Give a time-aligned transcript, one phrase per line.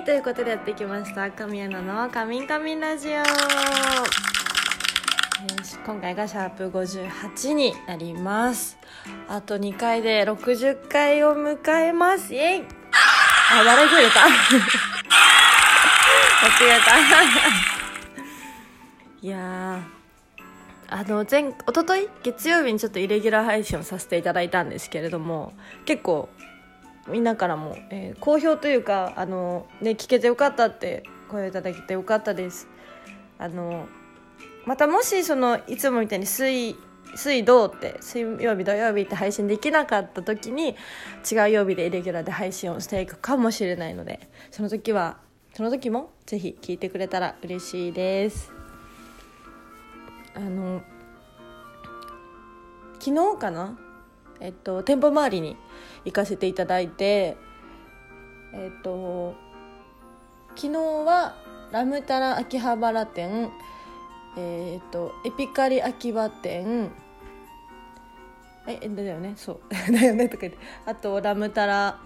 [0.00, 1.30] はいということでやってきました。
[1.30, 3.12] 神谷の「カミンカミンラジオ」
[5.84, 8.78] 今回がシャープ58になります。
[9.28, 12.32] あと2回で60回を迎えます。
[12.32, 12.64] イエイ。
[13.52, 14.24] あ笑い声出た。
[14.24, 14.32] 間違
[16.78, 16.96] えた。
[19.20, 19.80] いや
[20.88, 25.52] あの前一昨日月曜日にちょっとイレギュラー配信をさせていただいたんですけれども
[25.84, 26.30] 結構
[27.10, 32.68] みんなからも、えー、好評というかあの、ね、聞けてよかったって声をいただけてよかったです。
[33.38, 33.86] あの
[34.66, 36.76] またもしそのいつもみたいに水
[37.16, 40.76] 水道って水曜日土曜日って配信できなかった時に
[41.30, 45.18] 違う曜日でイレギュラーで配信をしていくかもしれないのでその時は
[45.54, 48.52] その時もぜひ聞いてくれたら嬉しいです。
[50.34, 50.82] あの
[53.00, 53.78] 昨日かな
[54.40, 55.56] えっと店舗周りに
[56.04, 57.36] 行かせていただいて
[58.54, 59.34] えっと
[60.56, 61.36] 昨日は
[61.72, 63.50] ラムタラ秋葉原店
[64.36, 66.90] えっとエピカリ秋葉店
[68.66, 69.92] えだよねそう。
[69.92, 70.58] だよね とか言って。
[70.86, 71.98] あとラムタラ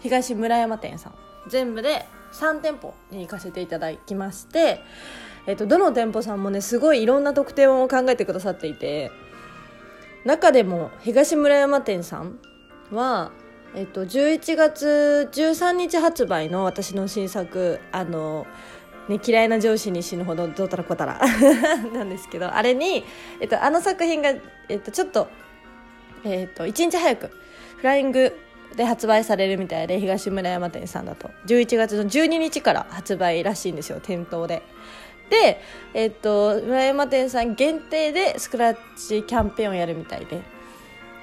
[0.00, 1.14] 東村山店さん。
[1.48, 4.80] 全部で3店舗に行かせていただきまして、
[5.46, 9.10] えっと、どの店舗さんもねすごいいろんな特典を考えてくださっていて
[10.24, 12.38] 中でも東村山店さん
[12.90, 13.32] は、
[13.74, 18.46] えっと、11月13日発売の私の新作あの
[19.08, 21.20] ね、嫌いな上司に死ぬほどどうたらこたら
[21.92, 23.04] なんですけどあれに、
[23.38, 24.32] えっと、あの作品が、
[24.70, 25.28] えっと、ちょっと,、
[26.24, 27.30] えっと1日早く
[27.76, 28.34] フライング
[28.76, 34.62] で発売されるみたいで東村山店さんだと11月の12日から発売らしいんですよ店頭で。
[35.42, 35.60] で、
[35.94, 40.40] えっと、村山店さん限定でスクラッチキャンペーンをやるみたいで。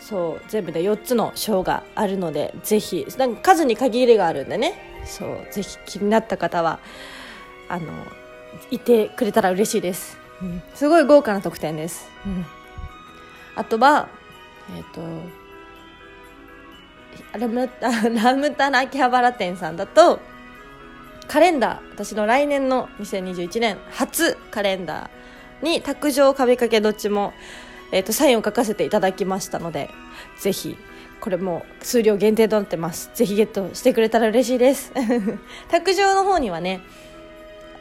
[0.00, 4.74] そう全部で4つの賞があるのでぜひなんか数に限りがあるんでね。
[5.04, 6.80] そうぜひ気になった方は
[7.68, 7.86] あの
[8.70, 12.46] いてくれたら嬉しいです、うん、すごい豪華な特典です、うん、
[13.56, 14.08] あとは
[14.76, 15.00] えっ、ー、と
[17.38, 17.70] ラム
[18.22, 20.20] ラムタナ秋葉原店さんだと
[21.32, 27.32] カレンダー私の来年の2021年初カレンダーに卓上壁掛けどっちも
[27.90, 29.88] えーと、サインを書かせていただきましたので
[30.38, 30.76] ぜひ
[31.20, 33.10] これも数量限定となってます。
[33.14, 34.92] ぜひゲットしてくれたら嬉しいです。
[35.70, 36.80] 卓上の方にはね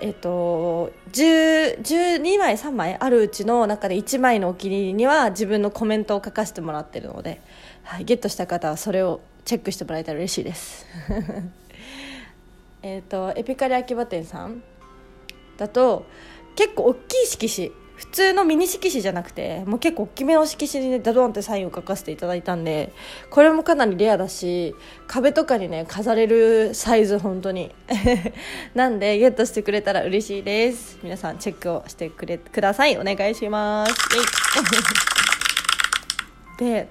[0.00, 7.40] えっ、ー、と12枚3枚あるうちの中で1枚のお気に入りには自分のコメントを書かせてもらってるので、
[7.84, 10.84] はい、ゲットした方はそれをチェックしてもらえたら嬉しいです。
[12.86, 14.62] えっとエピカリ秋葉店さん
[15.56, 16.06] だと
[16.54, 22.92] 結構大きい色紙普通のミニ色紙じゃなくてもう結構大きめの色紙にねダドンってサインを書かせていただいたんで
[23.30, 24.74] これもかなりレアだし
[25.08, 27.74] 壁とかにね飾れるサイズ本当に。
[28.74, 30.98] なんでゲットしてくれたら嬉しいです。
[31.02, 32.96] 皆さんチェックをしてくれください。
[32.98, 33.94] お願いします。
[36.58, 36.88] で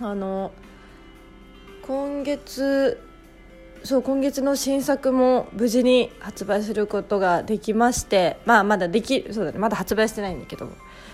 [0.00, 0.52] あの
[1.82, 3.09] 今月
[3.82, 10.68] そう今月の新作も無事に発売することができましてまあまだできそうだねまだ発売してないんだけど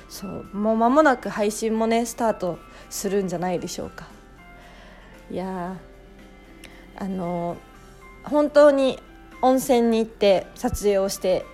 [0.09, 2.59] そうもう間もなく配信もねスタート
[2.91, 4.07] するんじゃないでしょうか。
[5.31, 5.77] いや
[6.99, 7.57] あの
[8.25, 8.99] 本当に
[9.43, 11.45] 温泉に行って撮影をして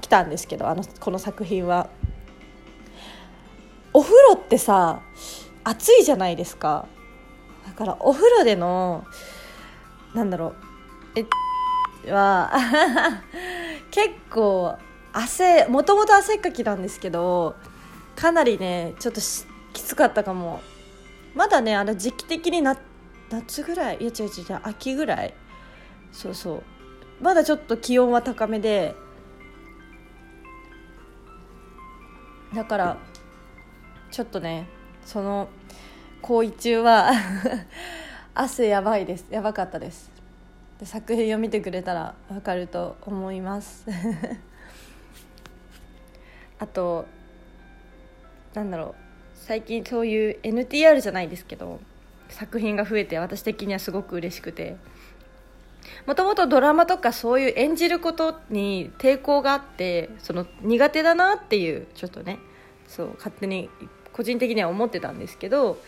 [0.00, 1.88] きたんですけどあのこの作品は。
[3.92, 5.00] お風呂ってさ
[5.64, 6.86] 暑いじゃないですか。
[7.66, 9.04] だからお風呂での
[10.14, 10.54] なんだろ
[11.14, 11.20] う。
[12.06, 12.50] えは
[13.90, 14.76] 結構
[15.12, 17.56] 汗もともと汗っかきなんですけど
[18.16, 19.20] かなりねちょっと
[19.72, 20.60] きつかったかも。
[21.34, 22.76] まだねあれ時期的にな
[23.30, 23.98] 夏ぐらい？
[24.00, 25.34] いや違う違う違う秋ぐらい？
[26.12, 26.62] そうそう。
[27.22, 28.96] まだちょっと気温は高めで
[32.54, 32.96] だから
[34.10, 34.66] ちょっとね
[35.04, 35.48] その
[36.22, 37.12] 行為中は
[38.34, 39.26] 汗やばいです。
[39.30, 40.09] やばかったです。
[40.86, 43.86] 作品を見てくれたら分かると思います。
[46.58, 47.06] あと
[48.54, 49.02] なんだろう。
[49.34, 51.80] 最近そういう NTR じゃないですけど
[52.28, 54.76] 作品が増えて私的にはすごく嬉しくて。
[56.06, 62.38] もともとドラマとかそういう演じることに抵抗があってその苦手だなっていうちょっとね
[62.86, 63.68] そう勝手に
[64.12, 65.80] 個人的には思ってたんですけど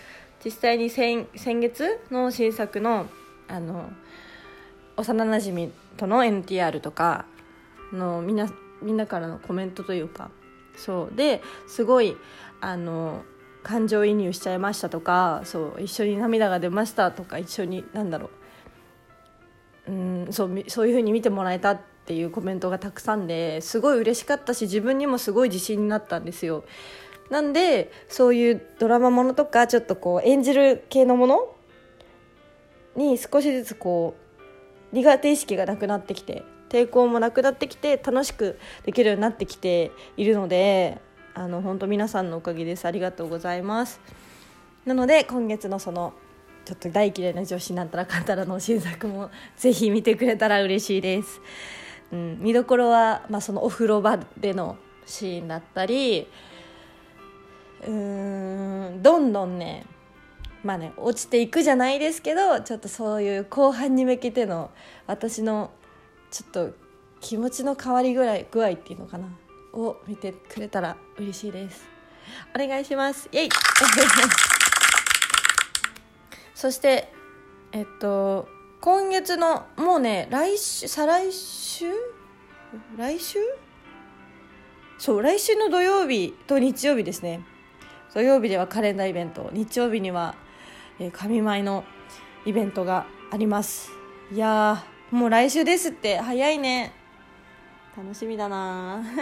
[0.45, 3.07] 実際に先先月の新作の
[3.49, 3.91] あの
[4.97, 7.25] 幼なじみとの NTR とか
[7.93, 8.53] のみんな
[8.83, 10.31] みんなからのコメントというか
[10.77, 11.17] そう。
[11.17, 12.17] ですごい
[12.61, 13.25] あの
[13.63, 18.31] 感情移入しちゃいましたとかそう一緒に涙が出ましたとか一緒になんだろ
[19.89, 19.93] う。
[19.93, 26.65] んそうそういうふうに見てもらえたっていうコメントがたくさんですごい嬉しかったし自分にもすごい自信になったんですよ。
[27.31, 31.55] なんでそういうドラマものとかちょっとこう演じる系のもの
[32.97, 34.22] に少しずつこう
[34.93, 41.01] 苦手意識がなくなってきて抵抗もなくなってきて楽しくできるようになってきているので
[41.35, 42.85] あの本当皆さんのおかげです。
[42.85, 44.01] ありがとうございます。
[44.85, 46.13] なので今月のその
[46.65, 51.41] ちょっと大嫌いな女子なんたらかんたらの新作もぜひ見てくれたら嬉しいです、
[52.13, 56.29] うん、見どころは、まあ、そのお風呂場でのシーンだったり
[57.85, 59.87] うーんどんどんね
[60.63, 64.71] まあね落ちていくじゃないですけどちょっとそういう後半に向けての
[65.07, 65.71] 私の
[66.31, 66.71] ちょっと
[67.21, 69.27] 気持ちの変わりぐらい具合っていうのかな
[69.73, 71.85] を見てくれたら嬉しいです。
[72.55, 73.29] お願いします。
[73.33, 73.49] イエイ。
[76.55, 77.13] そして
[77.73, 78.49] えっと
[78.81, 81.93] 今月のもうね来週再来週？
[82.97, 83.39] 来週？
[84.99, 87.45] そう来週の土曜日と日曜日ですね。
[88.15, 89.51] 土曜日ではカレンダーイベント。
[89.53, 90.37] 日曜日には、
[90.99, 91.85] えー、神舞の
[92.45, 93.91] イベントがあります。
[94.33, 96.19] いやもう来週ですって。
[96.19, 96.93] 早いね。
[97.97, 99.03] 楽しみだな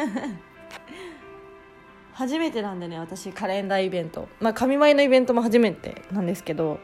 [2.15, 4.29] 初めてなんでね私カレンダーイベント。
[4.39, 6.79] まあ神舞のイベントも初めてなんですけど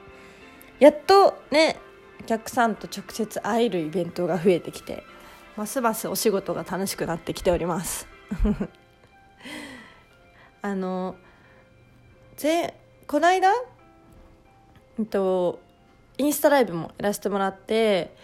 [0.81, 1.77] やっとね
[2.21, 5.05] お客さんと直接会えるイベントが増えてきて
[5.57, 8.09] ますますお仕事が楽しくなってきております。
[10.63, 11.15] あの
[12.37, 12.75] ぜ
[13.07, 13.53] この間、
[14.99, 15.61] えっと、
[16.19, 18.15] インスタライブもやらせてもらって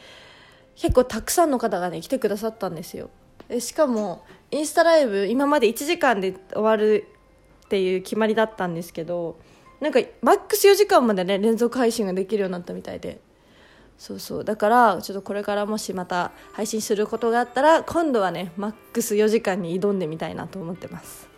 [0.77, 3.11] 結構たくさんの方がね来てくださったんですよ。
[3.49, 7.07] でしかもインスタライブ今まで1時間で終わる
[7.67, 9.37] っていう決まりだったんですけど
[9.81, 13.21] なんかマックス4時間までね連続配信ができるようになったみたいで。
[13.99, 14.45] そうそう。
[14.45, 21.29] だからちょっとこれからもしまた配信することがあったら今度はねマックス4時間に挑んでみたいなと思ってます。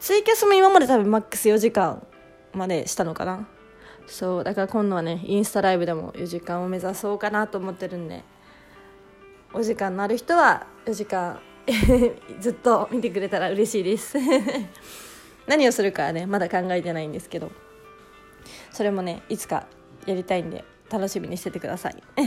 [0.00, 2.06] ツイキャスも今まで多分マックス4時間
[2.52, 3.48] までしたのかな？
[4.06, 8.22] そうだから今度はねインスタライブでも4時間を目指そうかなと思ってるんで
[9.52, 11.40] お時間のある人は4時間
[12.40, 14.18] ずっと見てくれたら嬉しいです。
[15.46, 17.52] 何をするかはねまだ考えてないんですけど
[18.72, 19.66] それもねいつか
[20.06, 22.02] やりたいんで楽しみにしててください。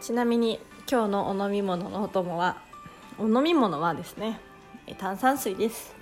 [0.00, 0.60] ちなみに
[0.90, 2.56] 今日のお飲み物のお供は
[3.18, 4.40] お飲み物はですね
[4.98, 5.94] 炭酸水です。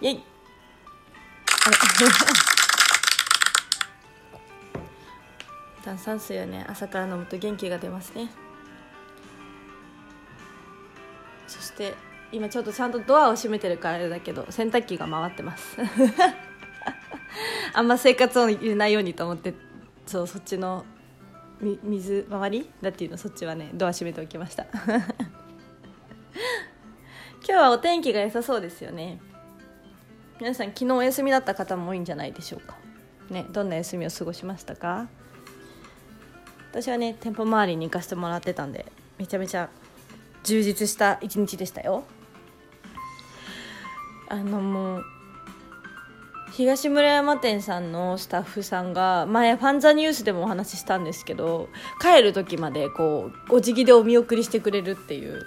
[0.00, 0.22] イエイ。
[5.84, 8.30] 炭酸水はね朝から飲むと元気が出ますね。
[11.46, 11.94] そして
[12.30, 15.76] 今ちょっとちゃんとドアを閉めてるからあれだけど洗濯機が回ってます。
[17.74, 19.54] あんま生活を入れないようにと思って
[20.06, 20.84] そうそっちの
[21.60, 22.70] 水回り？
[22.80, 23.16] だっていうの？
[23.18, 24.66] そっちはねドア閉めておきました。
[27.44, 29.20] 今日はお天気が良さそうですよね。
[30.40, 32.76] 皆さん昨日お休みだった方も多いんじゃないでしょうか。
[33.30, 35.08] ねどんな休みを過ごしましたか？
[36.72, 38.86] 私はね店舗周りに行かせてもらってたんで
[39.18, 39.68] めちゃめちゃ
[40.42, 42.04] 充実した一日でしたよ。
[44.28, 45.04] あのもう
[46.52, 51.68] 東村山店さんのスタッフさんが前ファンザニュースでもお話ししたんですけど
[52.00, 55.44] 帰る時までこうお辞儀でお見送りしてくれるっていう。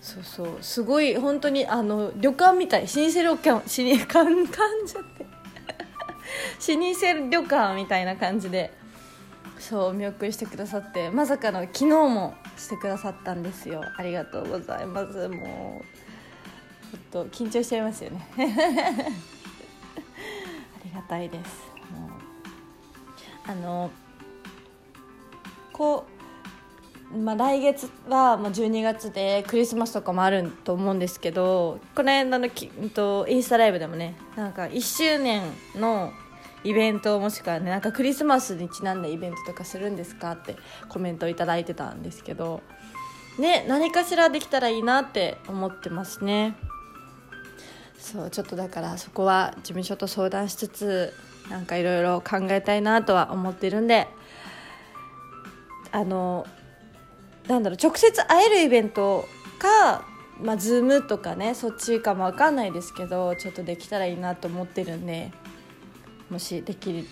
[0.00, 0.58] そうそう。
[0.60, 2.82] すごい本当にあの旅館みたい。
[2.82, 5.26] 老舗旅館老舗かんかんじゃって
[6.74, 8.78] 老舗旅館みたいな感じで。
[9.60, 13.82] そうお見送りしてくださってまさかの昨日もしてくださったんですよ。
[13.96, 15.28] ありがとうございます。
[15.28, 18.26] もうちょっと緊張しちゃいますよね。
[18.36, 18.42] あ
[20.84, 21.70] りがたいです。
[23.46, 23.90] あの
[25.72, 26.06] こ
[27.12, 35.42] う、まあ、来月はまあ12月でクリスマスとかもあると思うんですけどこの間のきとインスタライブでもねなんか1周年
[35.74, 36.12] の
[36.64, 40.56] イベントもしくはねなんかクリスマスにちなんだイベントとかするんですかって
[40.88, 42.62] コメントを頂いてたんですけど
[43.38, 46.56] ね何かしらできたらいいなって思ってますね。
[47.98, 51.12] そうちょっとだからそこは事務所と相談しつつ
[51.50, 54.08] なんかいろいろ考えたいなとは思ってるんで
[55.92, 56.46] あの
[57.46, 59.26] なんだろう直接会えるイベント
[59.58, 60.08] か
[60.42, 65.32] まあ、ズームとかねそっちかも分かんないですけどちょっとできたらいいなと思ってるんで
[66.30, 67.06] もしできる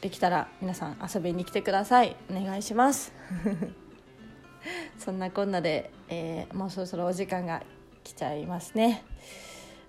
[0.00, 2.16] できたら皆さん遊びに来てください。
[2.30, 3.12] お願いします。
[4.98, 7.62] そんなこんなで、えー、もうそろそろお時間が
[8.02, 9.04] 来ちゃいますね。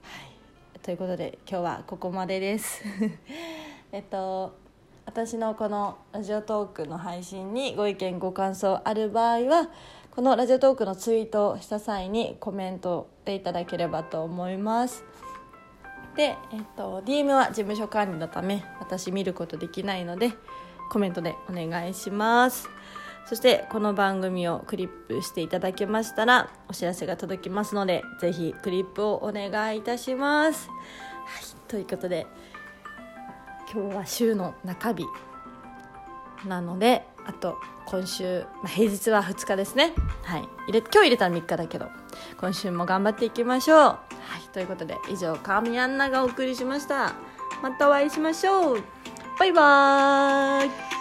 [0.01, 0.19] は
[0.75, 0.79] い。
[0.81, 2.83] ということで今日はここまでです。
[3.91, 4.53] えっと
[5.05, 9.69] 私のこのラジオトークの配信にご意見ご感想ある場合は
[10.11, 15.03] このラジオトークのツイートをした際にコメントでいただければと思います。
[16.15, 20.33] で、えっと、DM は事務所管理のため私見ることできないので
[20.91, 22.69] コメントでお願いします。
[23.25, 30.69] そしてこの番組をクリップしていただけましたらお知らせが届きますのでぜひクリップをお願いいたします。
[30.69, 32.27] はいということで
[33.71, 35.05] 今日は週の中日
[36.45, 39.93] なのであと今週、まあ、平日は2日ですね。
[40.23, 40.47] はい。
[40.67, 41.89] 入れ今日入れたら3日だけど
[42.37, 44.12] 今週も頑張っていきましょう。
[44.33, 47.13] はいということで以上神アンナがお送りしました。
[47.61, 48.83] またお会いしましょう。
[49.37, 50.92] バイバーイ。